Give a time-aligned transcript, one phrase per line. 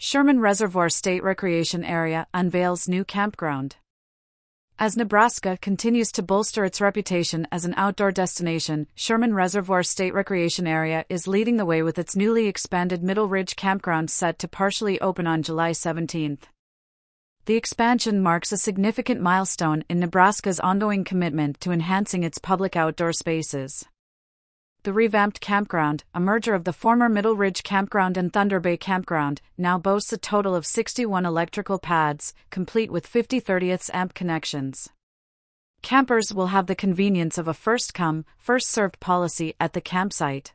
[0.00, 3.74] Sherman Reservoir State Recreation Area unveils new campground.
[4.78, 10.68] As Nebraska continues to bolster its reputation as an outdoor destination, Sherman Reservoir State Recreation
[10.68, 15.00] Area is leading the way with its newly expanded Middle Ridge Campground set to partially
[15.00, 16.38] open on July 17.
[17.46, 23.12] The expansion marks a significant milestone in Nebraska's ongoing commitment to enhancing its public outdoor
[23.12, 23.84] spaces.
[24.88, 29.42] The revamped campground, a merger of the former Middle Ridge Campground and Thunder Bay Campground,
[29.58, 34.88] now boasts a total of 61 electrical pads, complete with 50 30ths amp connections.
[35.82, 40.54] Campers will have the convenience of a first come, first served policy at the campsite.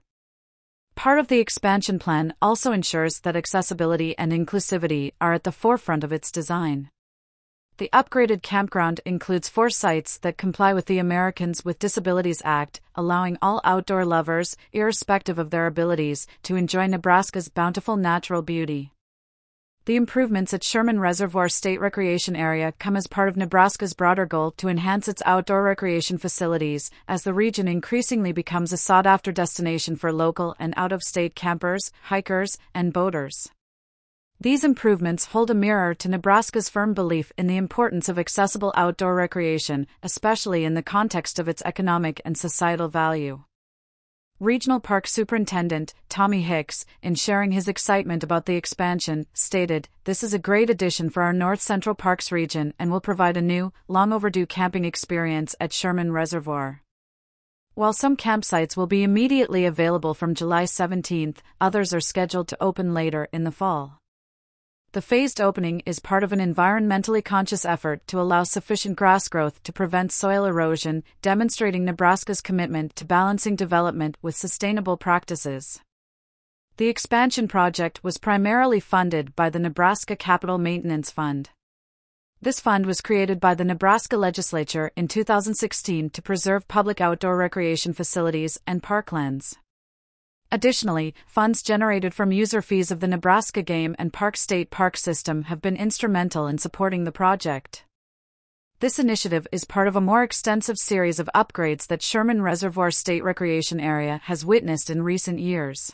[0.95, 6.03] Part of the expansion plan also ensures that accessibility and inclusivity are at the forefront
[6.03, 6.89] of its design.
[7.83, 13.37] The upgraded campground includes four sites that comply with the Americans with Disabilities Act, allowing
[13.41, 18.93] all outdoor lovers, irrespective of their abilities, to enjoy Nebraska's bountiful natural beauty.
[19.83, 24.51] The improvements at Sherman Reservoir State Recreation Area come as part of Nebraska's broader goal
[24.51, 29.97] to enhance its outdoor recreation facilities, as the region increasingly becomes a sought after destination
[29.97, 33.49] for local and out of state campers, hikers, and boaters.
[34.43, 39.15] These improvements hold a mirror to Nebraska's firm belief in the importance of accessible outdoor
[39.15, 43.45] recreation, especially in the context of its economic and societal value.
[44.41, 50.33] Regional Park Superintendent Tommy Hicks, in sharing his excitement about the expansion, stated, This is
[50.33, 54.11] a great addition for our North Central Parks region and will provide a new, long
[54.11, 56.81] overdue camping experience at Sherman Reservoir.
[57.75, 62.93] While some campsites will be immediately available from July 17, others are scheduled to open
[62.93, 64.02] later in the fall.
[64.93, 69.63] The phased opening is part of an environmentally conscious effort to allow sufficient grass growth
[69.63, 75.81] to prevent soil erosion, demonstrating Nebraska's commitment to balancing development with sustainable practices.
[76.77, 81.49] The expansion project was primarily funded by the Nebraska Capital Maintenance Fund.
[82.39, 87.93] This fund was created by the Nebraska legislature in 2016 to preserve public outdoor recreation
[87.93, 89.55] facilities and parklands.
[90.53, 95.45] Additionally, funds generated from user fees of the Nebraska Game and Park State Park system
[95.45, 97.85] have been instrumental in supporting the project.
[98.79, 103.23] This initiative is part of a more extensive series of upgrades that Sherman Reservoir State
[103.23, 105.93] Recreation Area has witnessed in recent years.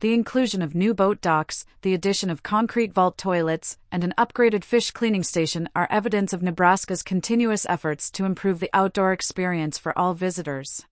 [0.00, 4.64] The inclusion of new boat docks, the addition of concrete vault toilets, and an upgraded
[4.64, 9.92] fish cleaning station are evidence of Nebraska's continuous efforts to improve the outdoor experience for
[9.98, 10.86] all visitors.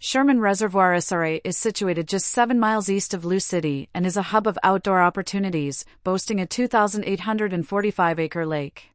[0.00, 4.30] Sherman Reservoir SRA is situated just 7 miles east of Loup City and is a
[4.30, 8.90] hub of outdoor opportunities, boasting a 2,845 acre lake.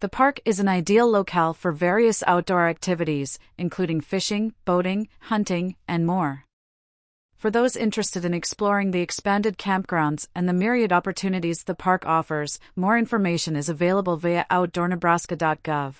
[0.00, 6.04] The park is an ideal locale for various outdoor activities, including fishing, boating, hunting, and
[6.04, 6.44] more.
[7.36, 12.58] For those interested in exploring the expanded campgrounds and the myriad opportunities the park offers,
[12.74, 15.94] more information is available via outdoornebraska.gov.